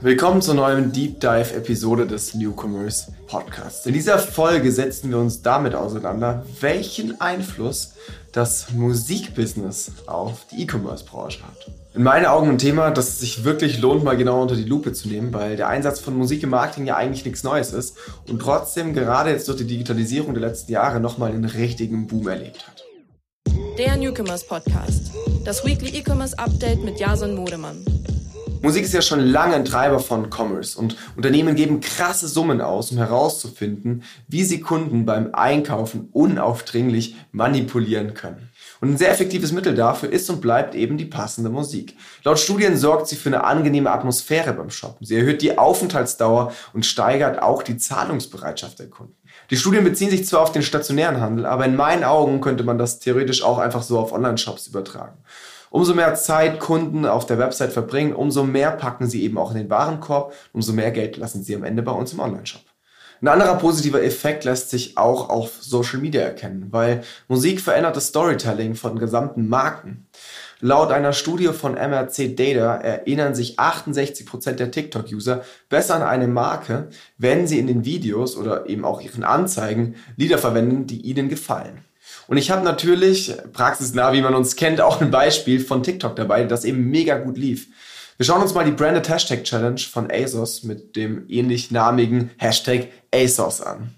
Willkommen 0.00 0.40
zur 0.40 0.54
neuen 0.54 0.92
Deep 0.92 1.18
Dive 1.18 1.56
Episode 1.56 2.06
des 2.06 2.32
Newcomers 2.32 3.10
Podcasts. 3.26 3.84
In 3.84 3.94
dieser 3.94 4.20
Folge 4.20 4.70
setzen 4.70 5.10
wir 5.10 5.18
uns 5.18 5.42
damit 5.42 5.74
auseinander, 5.74 6.46
welchen 6.60 7.20
Einfluss 7.20 7.94
das 8.30 8.70
Musikbusiness 8.70 9.90
auf 10.06 10.46
die 10.52 10.62
E-Commerce 10.62 11.04
Branche 11.04 11.40
hat. 11.42 11.72
In 11.96 12.04
meinen 12.04 12.26
Augen 12.26 12.48
ein 12.48 12.58
Thema, 12.58 12.92
das 12.92 13.18
sich 13.18 13.42
wirklich 13.42 13.80
lohnt, 13.80 14.04
mal 14.04 14.16
genau 14.16 14.40
unter 14.40 14.54
die 14.54 14.62
Lupe 14.62 14.92
zu 14.92 15.08
nehmen, 15.08 15.34
weil 15.34 15.56
der 15.56 15.66
Einsatz 15.66 15.98
von 15.98 16.16
Musik 16.16 16.44
im 16.44 16.50
Marketing 16.50 16.86
ja 16.86 16.96
eigentlich 16.96 17.24
nichts 17.24 17.42
Neues 17.42 17.72
ist 17.72 17.96
und 18.28 18.38
trotzdem 18.38 18.94
gerade 18.94 19.30
jetzt 19.30 19.48
durch 19.48 19.58
die 19.58 19.66
Digitalisierung 19.66 20.32
der 20.32 20.42
letzten 20.42 20.70
Jahre 20.70 21.00
nochmal 21.00 21.32
einen 21.32 21.44
richtigen 21.44 22.06
Boom 22.06 22.28
erlebt 22.28 22.68
hat. 22.68 22.84
Der 23.76 23.96
Newcomers 23.96 24.46
Podcast. 24.46 25.10
Das 25.44 25.64
Weekly 25.64 25.90
E-Commerce 25.98 26.38
Update 26.38 26.84
mit 26.84 27.00
Jason 27.00 27.34
Modemann. 27.34 27.84
Musik 28.60 28.84
ist 28.84 28.94
ja 28.94 29.02
schon 29.02 29.20
lange 29.20 29.54
ein 29.54 29.64
Treiber 29.64 30.00
von 30.00 30.30
Commerce 30.30 30.78
und 30.78 30.96
Unternehmen 31.16 31.54
geben 31.54 31.80
krasse 31.80 32.26
Summen 32.26 32.60
aus, 32.60 32.90
um 32.90 32.98
herauszufinden, 32.98 34.02
wie 34.26 34.42
sie 34.42 34.60
Kunden 34.60 35.06
beim 35.06 35.30
Einkaufen 35.32 36.08
unaufdringlich 36.12 37.14
manipulieren 37.30 38.14
können. 38.14 38.48
Und 38.80 38.90
ein 38.90 38.96
sehr 38.96 39.10
effektives 39.10 39.52
Mittel 39.52 39.74
dafür 39.74 40.10
ist 40.10 40.28
und 40.30 40.40
bleibt 40.40 40.74
eben 40.74 40.98
die 40.98 41.04
passende 41.04 41.50
Musik. 41.50 41.96
Laut 42.24 42.38
Studien 42.38 42.76
sorgt 42.76 43.08
sie 43.08 43.16
für 43.16 43.28
eine 43.28 43.44
angenehme 43.44 43.90
Atmosphäre 43.90 44.52
beim 44.52 44.70
Shoppen. 44.70 45.06
Sie 45.06 45.16
erhöht 45.16 45.42
die 45.42 45.56
Aufenthaltsdauer 45.56 46.52
und 46.72 46.86
steigert 46.86 47.40
auch 47.42 47.62
die 47.62 47.76
Zahlungsbereitschaft 47.76 48.78
der 48.78 48.90
Kunden. 48.90 49.14
Die 49.50 49.56
Studien 49.56 49.84
beziehen 49.84 50.10
sich 50.10 50.26
zwar 50.26 50.42
auf 50.42 50.52
den 50.52 50.62
stationären 50.62 51.20
Handel, 51.20 51.46
aber 51.46 51.64
in 51.64 51.76
meinen 51.76 52.04
Augen 52.04 52.40
könnte 52.40 52.64
man 52.64 52.78
das 52.78 52.98
theoretisch 52.98 53.42
auch 53.42 53.58
einfach 53.58 53.82
so 53.82 53.98
auf 53.98 54.12
Online-Shops 54.12 54.66
übertragen. 54.66 55.16
Umso 55.70 55.94
mehr 55.94 56.14
Zeit 56.14 56.60
Kunden 56.60 57.04
auf 57.04 57.26
der 57.26 57.38
Website 57.38 57.72
verbringen, 57.72 58.14
umso 58.14 58.44
mehr 58.44 58.70
packen 58.72 59.06
sie 59.06 59.22
eben 59.22 59.38
auch 59.38 59.50
in 59.50 59.58
den 59.58 59.70
Warenkorb, 59.70 60.32
umso 60.52 60.72
mehr 60.72 60.90
Geld 60.90 61.16
lassen 61.16 61.42
sie 61.42 61.54
am 61.54 61.64
Ende 61.64 61.82
bei 61.82 61.92
uns 61.92 62.12
im 62.12 62.20
Online-Shop. 62.20 62.62
Ein 63.20 63.28
anderer 63.28 63.56
positiver 63.56 64.02
Effekt 64.02 64.44
lässt 64.44 64.70
sich 64.70 64.96
auch 64.96 65.28
auf 65.28 65.60
Social 65.60 65.98
Media 65.98 66.22
erkennen, 66.22 66.68
weil 66.70 67.02
Musik 67.26 67.60
verändert 67.60 67.96
das 67.96 68.08
Storytelling 68.08 68.76
von 68.76 68.98
gesamten 68.98 69.48
Marken. 69.48 70.06
Laut 70.60 70.92
einer 70.92 71.12
Studie 71.12 71.48
von 71.48 71.72
MRC 71.72 72.36
Data 72.36 72.76
erinnern 72.76 73.34
sich 73.34 73.58
68% 73.58 74.52
der 74.52 74.70
TikTok-User 74.70 75.42
besser 75.68 75.96
an 75.96 76.02
eine 76.02 76.28
Marke, 76.28 76.90
wenn 77.16 77.48
sie 77.48 77.58
in 77.58 77.66
den 77.66 77.84
Videos 77.84 78.36
oder 78.36 78.68
eben 78.68 78.84
auch 78.84 79.00
ihren 79.00 79.24
Anzeigen 79.24 79.96
Lieder 80.16 80.38
verwenden, 80.38 80.86
die 80.86 81.00
ihnen 81.00 81.28
gefallen. 81.28 81.84
Und 82.28 82.36
ich 82.36 82.50
habe 82.50 82.62
natürlich, 82.62 83.34
praxisnah, 83.54 84.12
wie 84.12 84.20
man 84.20 84.34
uns 84.34 84.54
kennt, 84.54 84.82
auch 84.82 85.00
ein 85.00 85.10
Beispiel 85.10 85.60
von 85.60 85.82
TikTok 85.82 86.14
dabei, 86.14 86.44
das 86.44 86.66
eben 86.66 86.90
mega 86.90 87.16
gut 87.16 87.38
lief. 87.38 87.68
Wir 88.18 88.26
schauen 88.26 88.42
uns 88.42 88.52
mal 88.52 88.66
die 88.66 88.70
Branded 88.70 89.08
Hashtag 89.08 89.44
Challenge 89.44 89.80
von 89.80 90.10
ASOS 90.10 90.62
mit 90.62 90.94
dem 90.94 91.24
ähnlich 91.28 91.70
namigen 91.70 92.30
Hashtag 92.36 92.88
ASOS 93.14 93.62
an. 93.62 93.94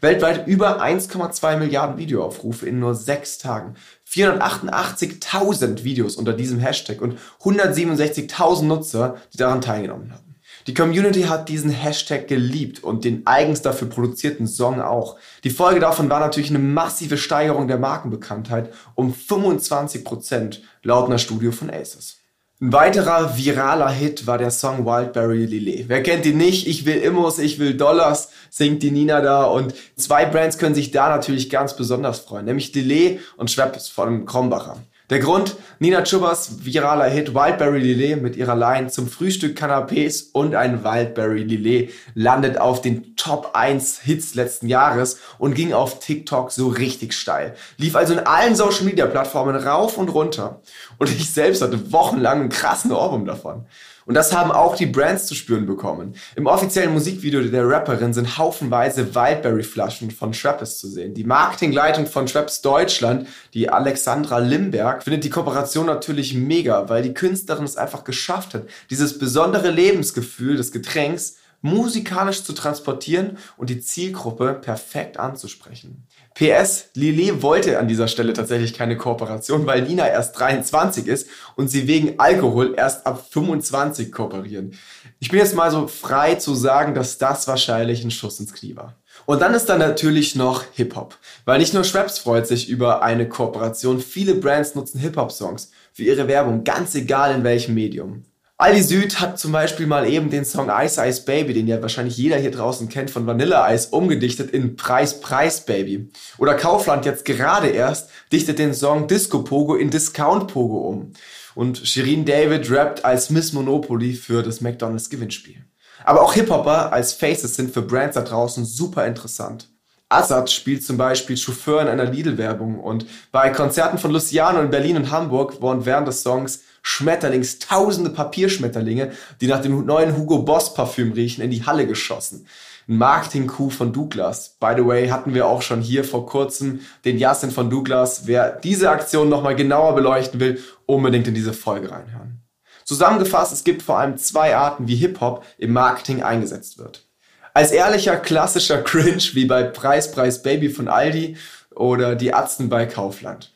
Weltweit 0.00 0.46
über 0.46 0.80
1,2 0.80 1.56
Milliarden 1.56 1.98
Videoaufrufe 1.98 2.66
in 2.66 2.78
nur 2.78 2.94
sechs 2.94 3.38
Tagen. 3.38 3.74
488.000 4.08 5.82
Videos 5.82 6.14
unter 6.14 6.34
diesem 6.34 6.60
Hashtag 6.60 7.00
und 7.02 7.18
167.000 7.40 8.62
Nutzer, 8.62 9.16
die 9.32 9.38
daran 9.38 9.60
teilgenommen 9.60 10.12
haben. 10.12 10.31
Die 10.66 10.74
Community 10.74 11.22
hat 11.22 11.48
diesen 11.48 11.70
Hashtag 11.70 12.28
geliebt 12.28 12.84
und 12.84 13.04
den 13.04 13.26
eigens 13.26 13.62
dafür 13.62 13.88
produzierten 13.88 14.46
Song 14.46 14.80
auch. 14.80 15.16
Die 15.44 15.50
Folge 15.50 15.80
davon 15.80 16.08
war 16.08 16.20
natürlich 16.20 16.50
eine 16.50 16.60
massive 16.60 17.16
Steigerung 17.16 17.66
der 17.68 17.78
Markenbekanntheit 17.78 18.72
um 18.94 19.12
25% 19.12 20.58
laut 20.82 21.06
einer 21.06 21.18
Studie 21.18 21.50
von 21.50 21.70
Aces. 21.70 22.18
Ein 22.60 22.72
weiterer 22.72 23.36
viraler 23.36 23.90
Hit 23.90 24.28
war 24.28 24.38
der 24.38 24.52
Song 24.52 24.86
Wildberry 24.86 25.46
Lillet. 25.46 25.88
Wer 25.88 26.00
kennt 26.00 26.24
ihn 26.26 26.36
nicht? 26.36 26.68
Ich 26.68 26.86
will 26.86 26.98
Immos, 26.98 27.40
ich 27.40 27.58
will 27.58 27.74
Dollars, 27.74 28.28
singt 28.50 28.84
die 28.84 28.92
Nina 28.92 29.20
da. 29.20 29.46
Und 29.46 29.74
zwei 29.96 30.26
Brands 30.26 30.58
können 30.58 30.76
sich 30.76 30.92
da 30.92 31.08
natürlich 31.08 31.50
ganz 31.50 31.74
besonders 31.74 32.20
freuen, 32.20 32.44
nämlich 32.44 32.72
Lillet 32.72 33.18
und 33.36 33.50
Schweppes 33.50 33.88
von 33.88 34.26
Krombacher. 34.26 34.76
Der 35.12 35.20
Grund, 35.20 35.56
Nina 35.78 36.04
Chubas 36.04 36.64
viraler 36.64 37.04
Hit 37.04 37.34
Wildberry 37.34 37.80
Lillet 37.80 38.22
mit 38.22 38.34
ihrer 38.34 38.56
Line 38.56 38.88
zum 38.88 39.08
Frühstück 39.08 39.58
Canapés 39.58 40.30
und 40.32 40.54
ein 40.54 40.84
Wildberry 40.84 41.42
Lillet 41.42 41.92
landet 42.14 42.56
auf 42.56 42.80
den 42.80 43.14
Top 43.14 43.50
1 43.52 44.00
Hits 44.00 44.34
letzten 44.34 44.68
Jahres 44.68 45.18
und 45.36 45.52
ging 45.52 45.74
auf 45.74 45.98
TikTok 45.98 46.50
so 46.50 46.68
richtig 46.68 47.12
steil. 47.12 47.54
Lief 47.76 47.94
also 47.94 48.14
in 48.14 48.20
allen 48.20 48.56
Social 48.56 48.84
Media 48.84 49.04
Plattformen 49.04 49.54
rauf 49.54 49.98
und 49.98 50.08
runter. 50.08 50.62
Und 50.96 51.10
ich 51.10 51.30
selbst 51.30 51.60
hatte 51.60 51.92
wochenlang 51.92 52.40
einen 52.40 52.48
krassen 52.48 52.90
Ohrwurm 52.90 53.26
davon. 53.26 53.66
Und 54.06 54.14
das 54.14 54.32
haben 54.32 54.50
auch 54.50 54.76
die 54.76 54.86
Brands 54.86 55.26
zu 55.26 55.34
spüren 55.34 55.66
bekommen. 55.66 56.14
Im 56.36 56.46
offiziellen 56.46 56.92
Musikvideo 56.92 57.42
der 57.42 57.68
Rapperin 57.68 58.12
sind 58.12 58.38
haufenweise 58.38 59.14
Wildberry-Flaschen 59.14 60.10
von 60.10 60.34
Schweppes 60.34 60.78
zu 60.78 60.88
sehen. 60.88 61.14
Die 61.14 61.24
Marketingleitung 61.24 62.06
von 62.06 62.26
Schweppes 62.28 62.62
Deutschland, 62.62 63.28
die 63.54 63.68
Alexandra 63.68 64.38
Limberg, 64.38 65.02
findet 65.02 65.24
die 65.24 65.30
Kooperation 65.30 65.86
natürlich 65.86 66.34
mega, 66.34 66.88
weil 66.88 67.02
die 67.02 67.14
Künstlerin 67.14 67.64
es 67.64 67.76
einfach 67.76 68.04
geschafft 68.04 68.54
hat, 68.54 68.64
dieses 68.90 69.18
besondere 69.18 69.70
Lebensgefühl 69.70 70.56
des 70.56 70.72
Getränks 70.72 71.36
musikalisch 71.62 72.44
zu 72.44 72.52
transportieren 72.52 73.38
und 73.56 73.70
die 73.70 73.80
Zielgruppe 73.80 74.54
perfekt 74.54 75.16
anzusprechen. 75.16 76.06
PS, 76.34 76.90
Lillet 76.94 77.42
wollte 77.42 77.78
an 77.78 77.88
dieser 77.88 78.08
Stelle 78.08 78.32
tatsächlich 78.32 78.74
keine 78.74 78.96
Kooperation, 78.96 79.66
weil 79.66 79.82
Nina 79.82 80.08
erst 80.08 80.38
23 80.38 81.06
ist 81.06 81.28
und 81.56 81.68
sie 81.68 81.86
wegen 81.86 82.18
Alkohol 82.18 82.74
erst 82.76 83.06
ab 83.06 83.26
25 83.30 84.10
kooperieren. 84.10 84.74
Ich 85.20 85.28
bin 85.28 85.38
jetzt 85.38 85.54
mal 85.54 85.70
so 85.70 85.86
frei 85.86 86.34
zu 86.34 86.54
sagen, 86.54 86.94
dass 86.94 87.18
das 87.18 87.46
wahrscheinlich 87.48 88.02
ein 88.02 88.10
Schuss 88.10 88.40
ins 88.40 88.54
Knie 88.54 88.76
war. 88.76 88.96
Und 89.26 89.40
dann 89.40 89.54
ist 89.54 89.66
da 89.66 89.76
natürlich 89.76 90.34
noch 90.34 90.64
Hip-Hop. 90.72 91.16
Weil 91.44 91.58
nicht 91.58 91.74
nur 91.74 91.84
Schweppes 91.84 92.18
freut 92.18 92.46
sich 92.46 92.68
über 92.68 93.02
eine 93.02 93.28
Kooperation, 93.28 94.00
viele 94.00 94.34
Brands 94.34 94.74
nutzen 94.74 94.98
Hip-Hop-Songs 94.98 95.70
für 95.92 96.02
ihre 96.02 96.28
Werbung, 96.28 96.64
ganz 96.64 96.94
egal 96.94 97.34
in 97.34 97.44
welchem 97.44 97.74
Medium. 97.74 98.24
Aldi 98.62 98.80
Süd 98.80 99.18
hat 99.18 99.40
zum 99.40 99.50
Beispiel 99.50 99.88
mal 99.88 100.08
eben 100.08 100.30
den 100.30 100.44
Song 100.44 100.70
Ice 100.70 101.04
Ice 101.04 101.22
Baby, 101.24 101.52
den 101.52 101.66
ja 101.66 101.82
wahrscheinlich 101.82 102.16
jeder 102.16 102.36
hier 102.36 102.52
draußen 102.52 102.88
kennt 102.88 103.10
von 103.10 103.26
Vanilla 103.26 103.74
Ice, 103.74 103.88
umgedichtet 103.90 104.52
in 104.52 104.76
Preis 104.76 105.20
Preis 105.20 105.62
Baby. 105.62 106.12
Oder 106.38 106.54
Kaufland 106.54 107.04
jetzt 107.04 107.24
gerade 107.24 107.66
erst 107.66 108.08
dichtet 108.30 108.60
den 108.60 108.72
Song 108.72 109.08
Disco 109.08 109.42
Pogo 109.42 109.74
in 109.74 109.90
Discount 109.90 110.46
Pogo 110.46 110.88
um. 110.88 111.12
Und 111.56 111.78
Shirin 111.78 112.24
David 112.24 112.70
rappt 112.70 113.04
als 113.04 113.30
Miss 113.30 113.52
Monopoly 113.52 114.14
für 114.14 114.44
das 114.44 114.60
McDonald's 114.60 115.10
Gewinnspiel. 115.10 115.64
Aber 116.04 116.22
auch 116.22 116.34
Hip-Hopper 116.34 116.92
als 116.92 117.14
Faces 117.14 117.56
sind 117.56 117.74
für 117.74 117.82
Brands 117.82 118.14
da 118.14 118.20
draußen 118.20 118.64
super 118.64 119.04
interessant. 119.08 119.70
Assad 120.08 120.52
spielt 120.52 120.84
zum 120.84 120.96
Beispiel 120.96 121.36
Chauffeur 121.36 121.82
in 121.82 121.88
einer 121.88 122.04
Lidl-Werbung 122.04 122.78
und 122.78 123.06
bei 123.32 123.50
Konzerten 123.50 123.98
von 123.98 124.12
Luciano 124.12 124.60
in 124.60 124.70
Berlin 124.70 124.98
und 124.98 125.10
Hamburg 125.10 125.60
wurden 125.60 125.84
während 125.84 126.06
des 126.06 126.22
Songs 126.22 126.60
Schmetterlings, 126.82 127.58
tausende 127.60 128.10
Papierschmetterlinge, 128.10 129.12
die 129.40 129.46
nach 129.46 129.62
dem 129.62 129.86
neuen 129.86 130.16
Hugo 130.16 130.42
Boss 130.42 130.74
Parfüm 130.74 131.12
riechen, 131.12 131.42
in 131.42 131.50
die 131.50 131.64
Halle 131.64 131.86
geschossen. 131.86 132.46
Ein 132.88 132.98
Marketing-Coup 132.98 133.72
von 133.72 133.92
Douglas. 133.92 134.56
By 134.58 134.74
the 134.76 134.84
way, 134.84 135.08
hatten 135.08 135.34
wir 135.34 135.46
auch 135.46 135.62
schon 135.62 135.80
hier 135.80 136.04
vor 136.04 136.26
kurzem 136.26 136.80
den 137.04 137.16
Jasin 137.16 137.52
von 137.52 137.70
Douglas. 137.70 138.26
Wer 138.26 138.50
diese 138.50 138.90
Aktion 138.90 139.28
nochmal 139.28 139.54
genauer 139.54 139.94
beleuchten 139.94 140.40
will, 140.40 140.60
unbedingt 140.86 141.28
in 141.28 141.34
diese 141.34 141.52
Folge 141.52 141.90
reinhören. 141.90 142.42
Zusammengefasst, 142.84 143.52
es 143.52 143.62
gibt 143.62 143.82
vor 143.82 143.98
allem 143.98 144.16
zwei 144.16 144.56
Arten, 144.56 144.88
wie 144.88 144.96
Hip-Hop 144.96 145.44
im 145.58 145.72
Marketing 145.72 146.24
eingesetzt 146.24 146.78
wird. 146.78 147.06
Als 147.54 147.70
ehrlicher, 147.70 148.16
klassischer 148.16 148.82
Cringe, 148.82 149.22
wie 149.34 149.44
bei 149.44 149.62
Preis, 149.62 150.10
Preis 150.10 150.42
Baby 150.42 150.68
von 150.68 150.88
Aldi 150.88 151.36
oder 151.74 152.16
die 152.16 152.34
Atzen 152.34 152.68
bei 152.68 152.86
Kaufland. 152.86 153.51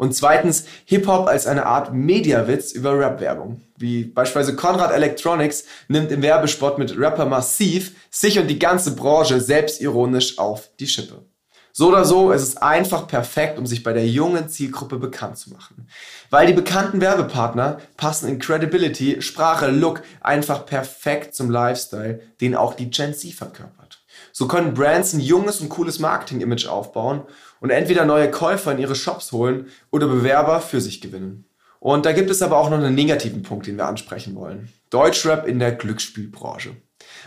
Und 0.00 0.14
zweitens 0.14 0.64
Hip-Hop 0.86 1.28
als 1.28 1.46
eine 1.46 1.66
Art 1.66 1.92
Mediawitz 1.92 2.72
über 2.72 2.98
Rap-Werbung. 2.98 3.60
Wie 3.76 4.04
beispielsweise 4.04 4.56
Conrad 4.56 4.92
Electronics 4.92 5.64
nimmt 5.88 6.10
im 6.10 6.22
Werbespot 6.22 6.78
mit 6.78 6.96
Rapper 6.96 7.26
Massiv 7.26 7.92
sich 8.08 8.38
und 8.38 8.46
die 8.46 8.58
ganze 8.58 8.96
Branche 8.96 9.42
selbstironisch 9.42 10.38
auf 10.38 10.70
die 10.80 10.86
Schippe. 10.86 11.26
So 11.72 11.88
oder 11.88 12.06
so, 12.06 12.32
es 12.32 12.42
ist 12.42 12.62
einfach 12.62 13.08
perfekt, 13.08 13.58
um 13.58 13.66
sich 13.66 13.82
bei 13.82 13.92
der 13.92 14.08
jungen 14.08 14.48
Zielgruppe 14.48 14.96
bekannt 14.96 15.36
zu 15.36 15.50
machen. 15.50 15.86
Weil 16.30 16.46
die 16.46 16.54
bekannten 16.54 17.02
Werbepartner 17.02 17.80
passen 17.98 18.26
in 18.26 18.38
Credibility, 18.38 19.20
Sprache, 19.20 19.70
Look 19.70 20.02
einfach 20.22 20.64
perfekt 20.64 21.34
zum 21.34 21.50
Lifestyle, 21.50 22.22
den 22.40 22.54
auch 22.54 22.72
die 22.72 22.88
Gen 22.88 23.12
Z 23.12 23.34
verkörpert. 23.34 24.02
So 24.32 24.48
können 24.48 24.72
Brands 24.72 25.12
ein 25.12 25.20
junges 25.20 25.60
und 25.60 25.68
cooles 25.68 25.98
Marketing-Image 25.98 26.66
aufbauen 26.66 27.22
und 27.60 27.70
entweder 27.70 28.04
neue 28.04 28.30
Käufer 28.30 28.72
in 28.72 28.78
ihre 28.78 28.94
Shops 28.94 29.32
holen 29.32 29.68
oder 29.90 30.08
Bewerber 30.08 30.60
für 30.60 30.80
sich 30.80 31.00
gewinnen. 31.00 31.44
Und 31.78 32.04
da 32.04 32.12
gibt 32.12 32.30
es 32.30 32.42
aber 32.42 32.58
auch 32.58 32.68
noch 32.68 32.78
einen 32.78 32.94
negativen 32.94 33.42
Punkt, 33.42 33.66
den 33.66 33.76
wir 33.76 33.86
ansprechen 33.86 34.34
wollen. 34.34 34.68
Deutschrap 34.90 35.46
in 35.46 35.58
der 35.58 35.72
Glücksspielbranche. 35.72 36.76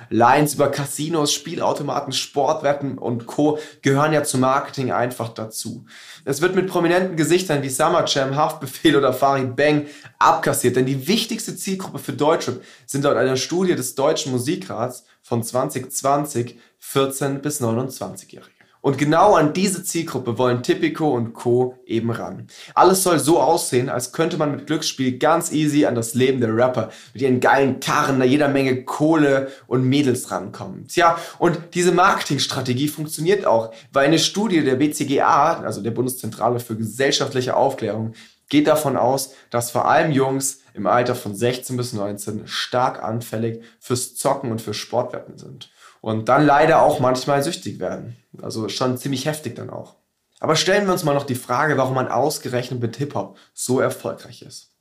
Lines 0.09 0.55
über 0.55 0.69
Casinos, 0.69 1.33
Spielautomaten, 1.33 2.13
Sportwetten 2.13 2.97
und 2.97 3.25
Co. 3.25 3.57
gehören 3.81 4.13
ja 4.13 4.23
zum 4.23 4.41
Marketing 4.41 4.91
einfach 4.91 5.29
dazu. 5.29 5.85
Es 6.25 6.41
wird 6.41 6.55
mit 6.55 6.67
prominenten 6.67 7.15
Gesichtern 7.15 7.63
wie 7.63 7.69
Summer 7.69 8.05
Jam, 8.07 8.35
Haftbefehl 8.35 8.95
oder 8.95 9.13
Farid 9.13 9.55
Bang 9.55 9.87
abkassiert, 10.19 10.75
denn 10.75 10.85
die 10.85 11.07
wichtigste 11.07 11.55
Zielgruppe 11.55 11.99
für 11.99 12.13
Deutschrap 12.13 12.61
sind 12.85 13.03
laut 13.03 13.17
einer 13.17 13.37
Studie 13.37 13.75
des 13.75 13.95
Deutschen 13.95 14.31
Musikrats 14.31 15.05
von 15.21 15.43
2020 15.43 16.59
14 16.79 17.41
bis 17.41 17.61
29-Jährige. 17.61 18.62
Und 18.83 18.97
genau 18.97 19.35
an 19.35 19.53
diese 19.53 19.81
Zielgruppe 19.81 20.37
wollen 20.37 20.61
Tipico 20.61 21.09
und 21.09 21.31
Co. 21.31 21.77
eben 21.85 22.11
ran. 22.11 22.47
Alles 22.75 23.01
soll 23.01 23.17
so 23.17 23.39
aussehen, 23.39 23.87
als 23.87 24.11
könnte 24.11 24.35
man 24.35 24.51
mit 24.51 24.67
Glücksspiel 24.67 25.19
ganz 25.19 25.53
easy 25.53 25.85
an 25.85 25.95
das 25.95 26.15
Leben 26.15 26.41
der 26.41 26.53
Rapper 26.53 26.89
mit 27.13 27.21
ihren 27.21 27.39
geilen 27.39 27.79
Karren, 27.79 28.19
da 28.19 28.25
jeder 28.25 28.49
Menge 28.49 28.83
Kohle 28.83 29.47
und 29.67 29.85
Mädels 29.85 30.31
rankommen. 30.31 30.89
Tja, 30.89 31.17
und 31.39 31.57
diese 31.75 31.93
Marketingstrategie 31.93 32.89
funktioniert 32.89 33.45
auch, 33.45 33.73
weil 33.93 34.05
eine 34.05 34.19
Studie 34.19 34.65
der 34.65 34.75
BCGA, 34.75 35.61
also 35.61 35.79
der 35.79 35.91
Bundeszentrale 35.91 36.59
für 36.59 36.75
gesellschaftliche 36.75 37.55
Aufklärung, 37.55 38.11
geht 38.49 38.67
davon 38.67 38.97
aus, 38.97 39.33
dass 39.49 39.71
vor 39.71 39.87
allem 39.87 40.11
Jungs 40.11 40.59
im 40.73 40.87
Alter 40.87 41.15
von 41.15 41.33
16 41.33 41.77
bis 41.77 41.93
19 41.93 42.47
stark 42.47 43.01
anfällig 43.01 43.63
fürs 43.79 44.15
Zocken 44.15 44.51
und 44.51 44.61
für 44.61 44.73
Sportwetten 44.73 45.37
sind 45.37 45.69
und 46.03 46.27
dann 46.27 46.45
leider 46.45 46.81
auch 46.81 46.99
manchmal 46.99 47.41
süchtig 47.43 47.79
werden. 47.79 48.17
Also 48.41 48.67
schon 48.67 48.97
ziemlich 48.97 49.25
heftig 49.25 49.55
dann 49.55 49.69
auch. 49.69 49.95
Aber 50.41 50.57
stellen 50.57 50.85
wir 50.85 50.91
uns 50.91 51.05
mal 51.05 51.13
noch 51.13 51.25
die 51.25 51.33
Frage, 51.33 51.77
warum 51.77 51.93
man 51.95 52.09
ausgerechnet 52.09 52.81
mit 52.81 52.97
Hip-Hop 52.97 53.37
so 53.53 53.79
erfolgreich 53.79 54.41
ist. 54.41 54.71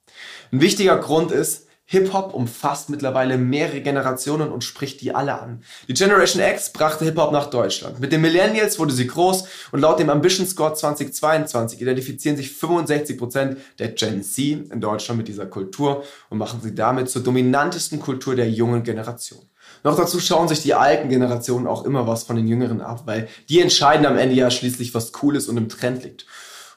Ein 0.50 0.60
wichtiger 0.60 0.98
Grund 0.98 1.30
ist, 1.30 1.68
Hip-Hop 1.84 2.34
umfasst 2.34 2.90
mittlerweile 2.90 3.38
mehrere 3.38 3.82
Generationen 3.82 4.50
und 4.50 4.64
spricht 4.64 5.00
die 5.00 5.14
alle 5.14 5.40
an. 5.40 5.62
Die 5.86 5.94
Generation 5.94 6.42
X 6.42 6.72
brachte 6.72 7.04
Hip-Hop 7.04 7.30
nach 7.30 7.50
Deutschland. 7.50 8.00
Mit 8.00 8.10
den 8.10 8.20
Millennials 8.20 8.80
wurde 8.80 8.92
sie 8.92 9.06
groß 9.06 9.44
und 9.70 9.80
laut 9.80 10.00
dem 10.00 10.10
Ambition 10.10 10.44
Score 10.44 10.74
2022 10.74 11.80
identifizieren 11.80 12.36
sich 12.36 12.48
65% 12.48 13.58
der 13.78 13.88
Gen 13.90 14.24
Z 14.24 14.38
in 14.72 14.80
Deutschland 14.80 15.18
mit 15.18 15.28
dieser 15.28 15.46
Kultur 15.46 16.02
und 16.30 16.38
machen 16.38 16.60
sie 16.60 16.74
damit 16.74 17.10
zur 17.10 17.22
dominantesten 17.22 18.00
Kultur 18.00 18.34
der 18.34 18.50
jungen 18.50 18.82
Generation. 18.82 19.46
Noch 19.84 19.96
dazu 19.96 20.20
schauen 20.20 20.48
sich 20.48 20.62
die 20.62 20.74
alten 20.74 21.08
Generationen 21.08 21.66
auch 21.66 21.84
immer 21.84 22.06
was 22.06 22.22
von 22.22 22.36
den 22.36 22.46
Jüngeren 22.46 22.80
ab, 22.80 23.02
weil 23.06 23.28
die 23.48 23.60
entscheiden 23.60 24.06
am 24.06 24.16
Ende 24.16 24.34
ja 24.34 24.50
schließlich, 24.50 24.94
was 24.94 25.12
cool 25.22 25.36
ist 25.36 25.48
und 25.48 25.56
im 25.56 25.68
Trend 25.68 26.04
liegt. 26.04 26.26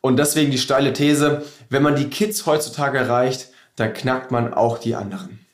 Und 0.01 0.17
deswegen 0.17 0.51
die 0.51 0.57
steile 0.57 0.93
These, 0.93 1.43
wenn 1.69 1.83
man 1.83 1.95
die 1.95 2.09
Kids 2.09 2.45
heutzutage 2.45 2.97
erreicht, 2.97 3.49
dann 3.75 3.93
knackt 3.93 4.31
man 4.31 4.53
auch 4.53 4.77
die 4.77 4.95
anderen. 4.95 5.45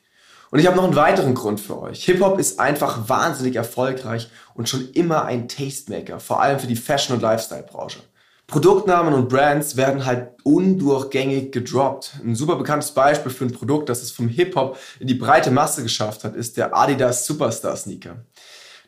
Und 0.50 0.58
ich 0.58 0.66
habe 0.66 0.76
noch 0.76 0.84
einen 0.84 0.96
weiteren 0.96 1.34
Grund 1.34 1.60
für 1.60 1.80
euch. 1.80 2.04
Hip-Hop 2.04 2.38
ist 2.38 2.60
einfach 2.60 3.08
wahnsinnig 3.08 3.56
erfolgreich 3.56 4.28
und 4.54 4.68
schon 4.68 4.90
immer 4.92 5.24
ein 5.24 5.48
Tastemaker, 5.48 6.20
vor 6.20 6.42
allem 6.42 6.58
für 6.58 6.66
die 6.66 6.76
Fashion- 6.76 7.16
und 7.16 7.22
Lifestyle-Branche. 7.22 8.00
Produktnamen 8.52 9.14
und 9.14 9.30
Brands 9.30 9.78
werden 9.78 10.04
halt 10.04 10.28
undurchgängig 10.44 11.52
gedroppt. 11.52 12.16
Ein 12.22 12.34
super 12.34 12.56
bekanntes 12.56 12.90
Beispiel 12.90 13.32
für 13.32 13.46
ein 13.46 13.52
Produkt, 13.54 13.88
das 13.88 14.02
es 14.02 14.12
vom 14.12 14.28
Hip-Hop 14.28 14.76
in 15.00 15.06
die 15.06 15.14
breite 15.14 15.50
Masse 15.50 15.82
geschafft 15.82 16.22
hat, 16.22 16.36
ist 16.36 16.58
der 16.58 16.76
Adidas 16.76 17.24
Superstar 17.24 17.74
Sneaker. 17.76 18.26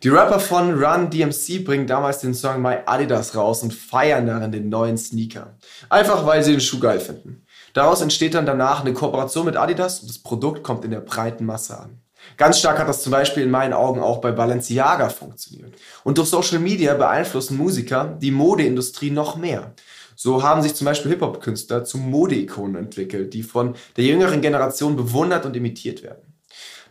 Die 0.03 0.11
Rapper 0.11 0.39
von 0.39 0.75
Run 0.75 1.09
DMC 1.09 1.65
bringen 1.65 1.87
damals 1.87 2.19
den 2.19 2.35
Song 2.35 2.61
My 2.61 2.81
Adidas 2.85 3.35
raus 3.35 3.63
und 3.63 3.73
feiern 3.73 4.27
darin 4.27 4.53
den 4.53 4.69
neuen 4.69 4.99
Sneaker. 4.99 5.57
Einfach 5.89 6.27
weil 6.27 6.45
sie 6.45 6.51
den 6.51 6.61
Schuh 6.61 6.79
geil 6.79 7.01
finden. 7.01 7.47
Daraus 7.73 8.03
entsteht 8.03 8.35
dann 8.35 8.45
danach 8.45 8.83
eine 8.83 8.93
Kooperation 8.93 9.47
mit 9.47 9.57
Adidas 9.57 10.01
und 10.01 10.11
das 10.11 10.19
Produkt 10.19 10.63
kommt 10.63 10.85
in 10.85 10.91
der 10.91 11.01
breiten 11.01 11.47
Masse 11.47 11.79
an. 11.81 12.04
Ganz 12.37 12.59
stark 12.59 12.79
hat 12.79 12.89
das 12.89 13.03
zum 13.03 13.13
Beispiel 13.13 13.45
in 13.45 13.51
meinen 13.51 13.73
Augen 13.73 14.01
auch 14.01 14.21
bei 14.21 14.33
Balenciaga 14.33 15.09
funktioniert. 15.09 15.75
Und 16.03 16.19
durch 16.19 16.29
Social 16.29 16.59
Media 16.59 16.95
beeinflussen 16.95 17.57
Musiker 17.57 18.17
die 18.21 18.31
Modeindustrie 18.31 19.11
noch 19.11 19.37
mehr. 19.37 19.73
So 20.17 20.43
haben 20.43 20.63
sich 20.63 20.75
zum 20.75 20.85
Beispiel 20.85 21.13
Hip-Hop-Künstler 21.13 21.85
zu 21.85 21.99
Modeikonen 21.99 22.77
entwickelt, 22.77 23.35
die 23.35 23.43
von 23.43 23.75
der 23.97 24.05
jüngeren 24.05 24.41
Generation 24.41 24.97
bewundert 24.97 25.47
und 25.47 25.57
imitiert 25.57 26.03
werden. 26.03 26.34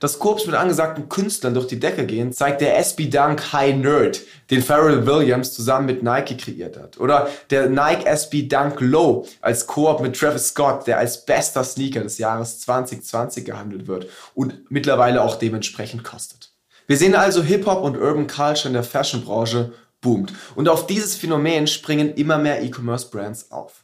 Dass 0.03 0.19
Korps 0.19 0.45
mit 0.45 0.55
angesagten 0.55 1.07
Künstlern 1.07 1.53
durch 1.53 1.67
die 1.67 1.79
Decke 1.79 2.05
gehen, 2.05 2.33
zeigt 2.33 2.59
der 2.59 2.77
SB 2.77 3.05
Dunk 3.05 3.53
High 3.53 3.77
Nerd, 3.77 4.19
den 4.51 4.61
Pharrell 4.61 5.07
Williams 5.07 5.53
zusammen 5.53 5.85
mit 5.85 6.03
Nike 6.03 6.35
kreiert 6.35 6.75
hat. 6.75 6.99
Oder 6.99 7.29
der 7.51 7.69
Nike 7.69 8.05
SB 8.05 8.49
Dunk 8.49 8.81
Low 8.81 9.25
als 9.39 9.65
Koop 9.65 10.01
mit 10.01 10.19
Travis 10.19 10.49
Scott, 10.49 10.87
der 10.87 10.97
als 10.97 11.25
bester 11.25 11.63
Sneaker 11.63 12.01
des 12.01 12.17
Jahres 12.17 12.59
2020 12.59 13.45
gehandelt 13.45 13.87
wird 13.87 14.07
und 14.33 14.69
mittlerweile 14.69 15.23
auch 15.23 15.35
dementsprechend 15.35 16.03
kostet. 16.03 16.51
Wir 16.85 16.97
sehen 16.97 17.15
also 17.15 17.41
Hip-Hop 17.41 17.81
und 17.81 17.95
Urban 17.95 18.27
Culture 18.27 18.67
in 18.67 18.73
der 18.73 18.83
Fashionbranche 18.83 19.71
boomt. 20.01 20.33
Und 20.55 20.67
auf 20.67 20.85
dieses 20.85 21.15
Phänomen 21.15 21.65
springen 21.65 22.13
immer 22.15 22.37
mehr 22.37 22.61
E-Commerce-Brands 22.61 23.53
auf. 23.53 23.82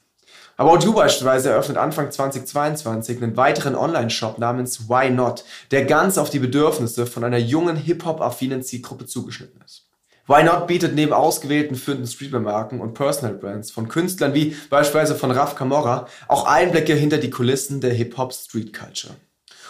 About 0.60 0.80
You 0.84 0.92
beispielsweise 0.92 1.52
eröffnet 1.52 1.78
Anfang 1.78 2.12
2022 2.12 3.24
einen 3.24 3.38
weiteren 3.38 3.76
Online-Shop 3.76 4.40
namens 4.40 4.90
Why 4.90 5.10
Not, 5.10 5.46
der 5.72 5.86
ganz 5.86 6.18
auf 6.18 6.30
die 6.30 6.40
Bedürfnisse 6.40 7.06
von 7.06 7.24
einer 7.24 7.38
jungen 7.38 7.78
Hip-Hop-affinen 7.78 8.62
Zielgruppe 8.62 9.06
zugeschnitten 9.06 9.62
ist. 9.66 9.88
Why 10.28 10.44
Not 10.44 10.68
bietet 10.68 10.96
neben 10.96 11.14
ausgewählten 11.14 11.76
führenden 11.76 12.08
Streetwear-Marken 12.08 12.82
und 12.82 12.94
Personal-Brands 12.94 13.72
von 13.72 13.88
Künstlern 13.88 14.34
wie 14.34 14.54
beispielsweise 14.70 15.16
von 15.16 15.32
Raf 15.32 15.56
Camorra 15.56 16.08
auch 16.28 16.46
Einblicke 16.46 16.94
hinter 16.94 17.20
die 17.20 17.30
Kulissen 17.30 17.80
der 17.80 17.94
Hip-Hop-Street-Culture. 17.94 19.16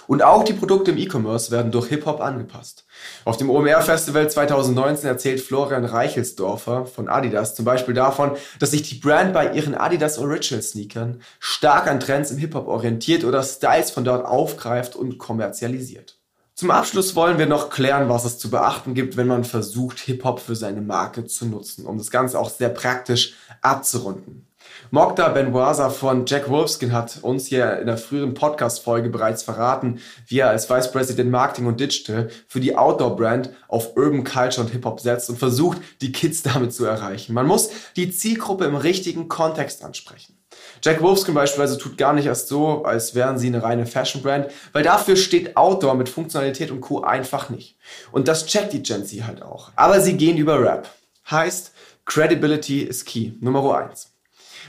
Und 0.09 0.23
auch 0.23 0.43
die 0.43 0.53
Produkte 0.53 0.89
im 0.89 0.97
E-Commerce 0.97 1.51
werden 1.51 1.71
durch 1.71 1.89
Hip-Hop 1.89 2.19
angepasst. 2.19 2.83
Auf 3.25 3.37
dem 3.37 3.51
OMR-Festival 3.51 4.27
2019 4.27 5.07
erzählt 5.07 5.39
Florian 5.39 5.85
Reichelsdorfer 5.85 6.87
von 6.87 7.07
Adidas 7.07 7.53
zum 7.53 7.63
Beispiel 7.63 7.93
davon, 7.93 8.31
dass 8.57 8.71
sich 8.71 8.81
die 8.81 8.95
Brand 8.95 9.33
bei 9.33 9.53
ihren 9.53 9.75
Adidas 9.75 10.17
Original 10.17 10.63
Sneakern 10.63 11.21
stark 11.39 11.85
an 11.85 11.99
Trends 11.99 12.31
im 12.31 12.39
Hip-Hop 12.39 12.67
orientiert 12.67 13.23
oder 13.23 13.43
Styles 13.43 13.91
von 13.91 14.03
dort 14.03 14.25
aufgreift 14.25 14.95
und 14.95 15.19
kommerzialisiert. 15.19 16.17
Zum 16.55 16.71
Abschluss 16.71 17.15
wollen 17.15 17.37
wir 17.37 17.45
noch 17.45 17.69
klären, 17.69 18.09
was 18.09 18.25
es 18.25 18.39
zu 18.39 18.49
beachten 18.49 18.95
gibt, 18.95 19.15
wenn 19.15 19.27
man 19.27 19.43
versucht, 19.43 19.99
Hip-Hop 19.99 20.39
für 20.39 20.55
seine 20.55 20.81
Marke 20.81 21.27
zu 21.27 21.45
nutzen, 21.45 21.85
um 21.85 21.99
das 21.99 22.09
Ganze 22.09 22.39
auch 22.39 22.49
sehr 22.49 22.69
praktisch 22.69 23.35
abzurunden. 23.61 24.48
Mokta 24.91 25.29
Benwaza 25.29 25.91
von 25.91 26.25
Jack 26.25 26.49
Wolfskin 26.49 26.93
hat 26.93 27.19
uns 27.21 27.45
hier 27.45 27.77
in 27.79 27.85
der 27.85 27.99
früheren 27.99 28.33
Podcast-Folge 28.33 29.09
bereits 29.09 29.43
verraten, 29.43 29.99
wie 30.25 30.39
er 30.39 30.49
als 30.49 30.67
Vice 30.67 30.91
President 30.91 31.29
Marketing 31.29 31.67
und 31.67 31.79
Digital 31.79 32.29
für 32.47 32.59
die 32.59 32.75
Outdoor-Brand 32.75 33.51
auf 33.67 33.95
Urban 33.95 34.23
Culture 34.23 34.65
und 34.65 34.71
Hip-Hop 34.71 34.99
setzt 34.99 35.29
und 35.29 35.37
versucht, 35.37 35.77
die 36.01 36.11
Kids 36.11 36.41
damit 36.41 36.73
zu 36.73 36.85
erreichen. 36.85 37.35
Man 37.35 37.45
muss 37.45 37.69
die 37.95 38.09
Zielgruppe 38.09 38.65
im 38.65 38.75
richtigen 38.75 39.27
Kontext 39.27 39.83
ansprechen. 39.83 40.39
Jack 40.81 41.03
Wolfskin 41.03 41.35
beispielsweise 41.35 41.77
tut 41.77 41.95
gar 41.95 42.13
nicht 42.13 42.25
erst 42.25 42.47
so, 42.47 42.83
als 42.83 43.13
wären 43.13 43.37
sie 43.37 43.47
eine 43.47 43.61
reine 43.61 43.85
Fashion-Brand, 43.85 44.47
weil 44.73 44.81
dafür 44.81 45.17
steht 45.17 45.55
Outdoor 45.55 45.93
mit 45.93 46.09
Funktionalität 46.09 46.71
und 46.71 46.81
Co. 46.81 47.01
einfach 47.01 47.51
nicht. 47.51 47.77
Und 48.11 48.27
das 48.27 48.47
checkt 48.47 48.73
die 48.73 48.81
Gen 48.81 49.05
Z 49.05 49.27
halt 49.27 49.43
auch. 49.43 49.71
Aber 49.75 50.01
sie 50.01 50.17
gehen 50.17 50.37
über 50.37 50.59
Rap. 50.59 50.89
Heißt, 51.29 51.73
Credibility 52.05 52.81
ist 52.81 53.05
key. 53.05 53.33
Nummer 53.39 53.77
eins. 53.77 54.18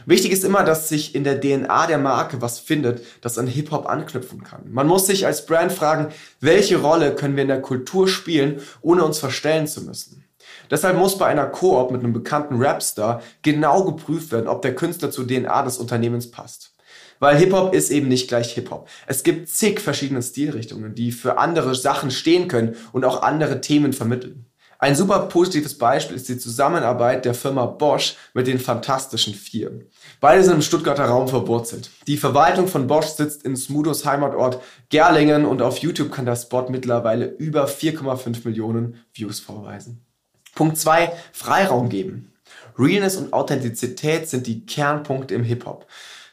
Wichtig 0.06 0.32
ist 0.32 0.44
immer, 0.44 0.64
dass 0.64 0.88
sich 0.88 1.14
in 1.14 1.24
der 1.24 1.40
DNA 1.40 1.86
der 1.86 1.98
Marke 1.98 2.40
was 2.40 2.58
findet, 2.58 3.04
das 3.20 3.38
an 3.38 3.46
Hip-Hop 3.46 3.86
anknüpfen 3.86 4.42
kann. 4.42 4.70
Man 4.70 4.86
muss 4.86 5.06
sich 5.06 5.26
als 5.26 5.46
Brand 5.46 5.72
fragen, 5.72 6.08
welche 6.40 6.78
Rolle 6.78 7.14
können 7.14 7.36
wir 7.36 7.42
in 7.42 7.48
der 7.48 7.62
Kultur 7.62 8.08
spielen, 8.08 8.60
ohne 8.82 9.04
uns 9.04 9.18
verstellen 9.18 9.66
zu 9.66 9.82
müssen. 9.82 10.24
Deshalb 10.70 10.96
muss 10.96 11.18
bei 11.18 11.26
einer 11.26 11.46
Koop 11.46 11.90
mit 11.90 12.02
einem 12.02 12.12
bekannten 12.12 12.62
Rapstar 12.62 13.22
genau 13.42 13.84
geprüft 13.84 14.32
werden, 14.32 14.48
ob 14.48 14.62
der 14.62 14.74
Künstler 14.74 15.10
zur 15.10 15.26
DNA 15.26 15.62
des 15.62 15.78
Unternehmens 15.78 16.30
passt. 16.30 16.74
Weil 17.18 17.36
Hip-Hop 17.36 17.74
ist 17.74 17.90
eben 17.90 18.08
nicht 18.08 18.28
gleich 18.28 18.52
Hip-Hop. 18.54 18.88
Es 19.06 19.22
gibt 19.22 19.48
zig 19.48 19.80
verschiedene 19.80 20.22
Stilrichtungen, 20.22 20.94
die 20.94 21.12
für 21.12 21.38
andere 21.38 21.74
Sachen 21.74 22.10
stehen 22.10 22.48
können 22.48 22.76
und 22.92 23.04
auch 23.04 23.22
andere 23.22 23.60
Themen 23.60 23.92
vermitteln. 23.92 24.46
Ein 24.82 24.96
super 24.96 25.18
positives 25.26 25.76
Beispiel 25.76 26.16
ist 26.16 26.30
die 26.30 26.38
Zusammenarbeit 26.38 27.26
der 27.26 27.34
Firma 27.34 27.66
Bosch 27.66 28.16
mit 28.32 28.46
den 28.46 28.58
Fantastischen 28.58 29.34
Vier. 29.34 29.86
Beide 30.20 30.42
sind 30.42 30.54
im 30.54 30.62
Stuttgarter 30.62 31.04
Raum 31.04 31.28
verwurzelt. 31.28 31.90
Die 32.06 32.16
Verwaltung 32.16 32.66
von 32.66 32.86
Bosch 32.86 33.08
sitzt 33.08 33.42
in 33.42 33.58
Smudos 33.58 34.06
Heimatort 34.06 34.62
Gerlingen 34.88 35.44
und 35.44 35.60
auf 35.60 35.76
YouTube 35.78 36.10
kann 36.10 36.24
der 36.24 36.36
Spot 36.36 36.66
mittlerweile 36.70 37.26
über 37.26 37.66
4,5 37.66 38.46
Millionen 38.46 39.04
Views 39.12 39.38
vorweisen. 39.38 40.02
Punkt 40.54 40.78
2. 40.78 41.12
Freiraum 41.30 41.90
geben. 41.90 42.32
Realness 42.78 43.16
und 43.16 43.34
Authentizität 43.34 44.30
sind 44.30 44.46
die 44.46 44.64
Kernpunkte 44.64 45.34
im 45.34 45.44
Hip-Hop. 45.44 45.86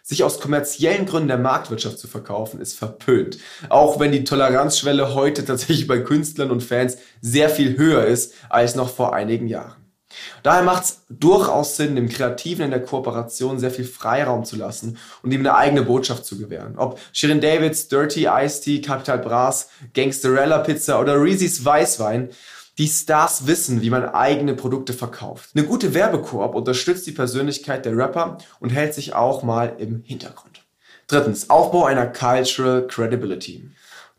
Sich 0.09 0.23
aus 0.23 0.39
kommerziellen 0.39 1.05
Gründen 1.05 1.27
der 1.27 1.37
Marktwirtschaft 1.37 1.99
zu 1.99 2.07
verkaufen, 2.07 2.61
ist 2.61 2.79
verpönt. 2.79 3.39
Auch 3.67 3.99
wenn 3.99 4.13
die 4.13 4.23
Toleranzschwelle 4.23 5.13
heute 5.13 5.43
tatsächlich 5.43 5.85
bei 5.85 5.99
Künstlern 5.99 6.49
und 6.49 6.63
Fans 6.63 6.97
sehr 7.19 7.49
viel 7.49 7.77
höher 7.77 8.05
ist 8.05 8.33
als 8.47 8.75
noch 8.75 8.87
vor 8.87 9.13
einigen 9.13 9.49
Jahren. 9.49 9.75
Daher 10.43 10.63
macht 10.63 10.85
es 10.85 11.01
durchaus 11.09 11.75
Sinn, 11.75 11.97
dem 11.97 12.07
Kreativen 12.07 12.63
in 12.63 12.71
der 12.71 12.81
Kooperation 12.81 13.59
sehr 13.59 13.69
viel 13.69 13.83
Freiraum 13.83 14.45
zu 14.45 14.55
lassen 14.55 14.97
und 15.23 15.33
ihm 15.33 15.41
eine 15.41 15.55
eigene 15.55 15.83
Botschaft 15.83 16.25
zu 16.25 16.37
gewähren. 16.37 16.77
Ob 16.77 17.01
Shirin 17.11 17.41
Davids 17.41 17.89
Dirty 17.89 18.27
Iced 18.27 18.63
Tea, 18.63 18.81
Capital 18.81 19.19
Bras, 19.19 19.69
Gangsterella 19.93 20.59
Pizza 20.59 21.01
oder 21.01 21.21
Reese's 21.21 21.65
Weißwein, 21.65 22.29
die 22.77 22.87
Stars 22.87 23.47
wissen, 23.47 23.81
wie 23.81 23.89
man 23.89 24.05
eigene 24.05 24.53
Produkte 24.53 24.93
verkauft. 24.93 25.51
Eine 25.55 25.65
gute 25.65 25.93
Werbekoop 25.93 26.53
unterstützt 26.53 27.07
die 27.07 27.11
Persönlichkeit 27.11 27.85
der 27.85 27.97
Rapper 27.97 28.37
und 28.59 28.69
hält 28.69 28.93
sich 28.93 29.13
auch 29.13 29.43
mal 29.43 29.75
im 29.79 30.03
Hintergrund. 30.03 30.63
Drittens, 31.07 31.49
Aufbau 31.49 31.85
einer 31.85 32.07
Cultural 32.07 32.85
Credibility. 32.85 33.71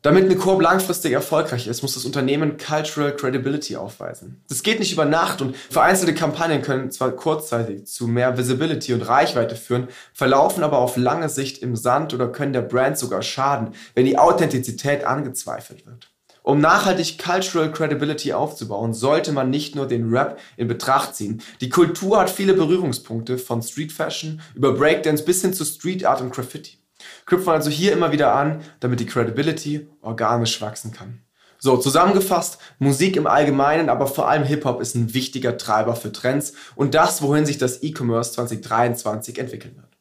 Damit 0.02 0.24
eine 0.24 0.36
Koop 0.36 0.62
langfristig 0.62 1.12
erfolgreich 1.12 1.66
ist, 1.66 1.82
muss 1.82 1.94
das 1.94 2.04
Unternehmen 2.04 2.56
Cultural 2.56 3.14
Credibility 3.14 3.76
aufweisen. 3.76 4.42
Das 4.48 4.62
geht 4.62 4.78
nicht 4.78 4.92
über 4.92 5.04
Nacht 5.04 5.42
und 5.42 5.56
vereinzelte 5.56 6.14
Kampagnen 6.14 6.62
können 6.62 6.92
zwar 6.92 7.10
kurzzeitig 7.10 7.86
zu 7.86 8.06
mehr 8.06 8.38
Visibility 8.38 8.94
und 8.94 9.02
Reichweite 9.02 9.56
führen, 9.56 9.88
verlaufen 10.12 10.62
aber 10.62 10.78
auf 10.78 10.96
lange 10.96 11.28
Sicht 11.28 11.58
im 11.58 11.74
Sand 11.74 12.14
oder 12.14 12.28
können 12.28 12.52
der 12.52 12.62
Brand 12.62 12.96
sogar 12.96 13.22
schaden, 13.22 13.74
wenn 13.94 14.06
die 14.06 14.18
Authentizität 14.18 15.04
angezweifelt 15.04 15.84
wird. 15.84 16.10
Um 16.48 16.62
nachhaltig 16.62 17.18
Cultural 17.18 17.70
Credibility 17.70 18.32
aufzubauen, 18.32 18.94
sollte 18.94 19.32
man 19.32 19.50
nicht 19.50 19.74
nur 19.74 19.86
den 19.86 20.08
Rap 20.08 20.40
in 20.56 20.66
Betracht 20.66 21.14
ziehen. 21.14 21.42
Die 21.60 21.68
Kultur 21.68 22.18
hat 22.18 22.30
viele 22.30 22.54
Berührungspunkte 22.54 23.36
von 23.36 23.60
Street 23.60 23.92
Fashion 23.92 24.40
über 24.54 24.72
Breakdance 24.72 25.22
bis 25.22 25.42
hin 25.42 25.52
zu 25.52 25.66
Street 25.66 26.06
Art 26.06 26.22
und 26.22 26.32
Graffiti. 26.32 26.78
Knüpfen 27.26 27.52
also 27.52 27.68
hier 27.68 27.92
immer 27.92 28.12
wieder 28.12 28.32
an, 28.32 28.62
damit 28.80 28.98
die 29.00 29.04
Credibility 29.04 29.88
organisch 30.00 30.58
wachsen 30.62 30.90
kann. 30.90 31.20
So, 31.58 31.76
zusammengefasst, 31.76 32.56
Musik 32.78 33.16
im 33.16 33.26
Allgemeinen, 33.26 33.90
aber 33.90 34.06
vor 34.06 34.26
allem 34.26 34.44
Hip-Hop 34.44 34.80
ist 34.80 34.94
ein 34.94 35.12
wichtiger 35.12 35.58
Treiber 35.58 35.96
für 35.96 36.12
Trends 36.12 36.54
und 36.76 36.94
das, 36.94 37.20
wohin 37.20 37.44
sich 37.44 37.58
das 37.58 37.82
E-Commerce 37.82 38.32
2023 38.32 39.38
entwickeln 39.38 39.76
wird. 39.76 39.97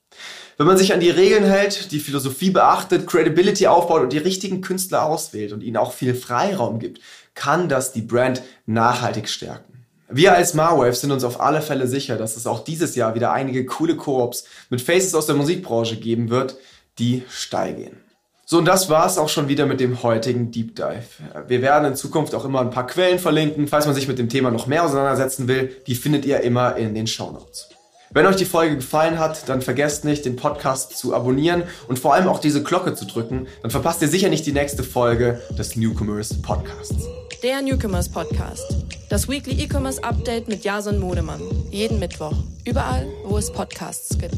Wenn 0.57 0.65
man 0.65 0.77
sich 0.77 0.91
an 0.91 0.99
die 0.99 1.11
Regeln 1.11 1.43
hält, 1.43 1.91
die 1.91 1.99
Philosophie 1.99 2.49
beachtet, 2.49 3.05
Credibility 3.05 3.67
aufbaut 3.67 4.01
und 4.01 4.11
die 4.11 4.17
richtigen 4.17 4.61
Künstler 4.61 5.05
auswählt 5.05 5.53
und 5.53 5.61
ihnen 5.61 5.77
auch 5.77 5.93
viel 5.93 6.15
Freiraum 6.15 6.79
gibt, 6.79 6.99
kann 7.35 7.69
das 7.69 7.93
die 7.93 8.01
Brand 8.01 8.41
nachhaltig 8.65 9.29
stärken. 9.29 9.85
Wir 10.09 10.33
als 10.33 10.55
Marwave 10.55 10.95
sind 10.95 11.11
uns 11.11 11.23
auf 11.23 11.39
alle 11.41 11.61
Fälle 11.61 11.85
sicher, 11.85 12.17
dass 12.17 12.35
es 12.37 12.47
auch 12.47 12.63
dieses 12.63 12.95
Jahr 12.95 13.13
wieder 13.13 13.33
einige 13.33 13.67
coole 13.67 13.95
Koops 13.95 14.45
mit 14.71 14.81
Faces 14.81 15.13
aus 15.13 15.27
der 15.27 15.35
Musikbranche 15.35 15.97
geben 15.97 16.31
wird, 16.31 16.57
die 16.97 17.23
steil 17.29 17.75
gehen. 17.75 17.97
So, 18.43 18.57
und 18.57 18.65
das 18.65 18.89
war's 18.89 19.19
auch 19.19 19.29
schon 19.29 19.49
wieder 19.49 19.67
mit 19.67 19.79
dem 19.79 20.01
heutigen 20.01 20.49
Deep 20.49 20.75
Dive. 20.75 21.03
Wir 21.47 21.61
werden 21.61 21.85
in 21.85 21.95
Zukunft 21.95 22.33
auch 22.33 22.45
immer 22.45 22.61
ein 22.61 22.71
paar 22.71 22.87
Quellen 22.87 23.19
verlinken. 23.19 23.67
Falls 23.67 23.85
man 23.85 23.93
sich 23.93 24.07
mit 24.07 24.17
dem 24.17 24.29
Thema 24.29 24.49
noch 24.49 24.65
mehr 24.65 24.85
auseinandersetzen 24.85 25.47
will, 25.47 25.75
die 25.85 25.95
findet 25.95 26.25
ihr 26.25 26.39
immer 26.39 26.77
in 26.77 26.95
den 26.95 27.05
Show 27.05 27.29
Notes. 27.29 27.69
Wenn 28.11 28.25
euch 28.25 28.37
die 28.37 28.45
Folge 28.45 28.77
gefallen 28.77 29.19
hat, 29.19 29.49
dann 29.49 29.61
vergesst 29.61 30.05
nicht, 30.05 30.23
den 30.23 30.37
Podcast 30.37 30.97
zu 30.97 31.13
abonnieren 31.13 31.63
und 31.89 31.99
vor 31.99 32.13
allem 32.13 32.29
auch 32.29 32.39
diese 32.39 32.63
Glocke 32.63 32.93
zu 32.93 33.05
drücken. 33.05 33.47
Dann 33.61 33.71
verpasst 33.71 34.01
ihr 34.01 34.07
sicher 34.07 34.29
nicht 34.29 34.45
die 34.45 34.53
nächste 34.53 34.83
Folge 34.83 35.41
des 35.57 35.75
Newcomers 35.75 36.41
Podcasts. 36.41 37.05
Der 37.43 37.61
Newcomers 37.61 38.07
Podcast. 38.07 38.77
Das 39.09 39.27
Weekly 39.27 39.61
E-Commerce 39.61 40.03
Update 40.03 40.47
mit 40.47 40.63
Jason 40.63 40.99
Modemann. 40.99 41.41
Jeden 41.69 41.99
Mittwoch. 41.99 42.33
Überall, 42.65 43.07
wo 43.25 43.37
es 43.37 43.51
Podcasts 43.51 44.17
gibt. 44.17 44.37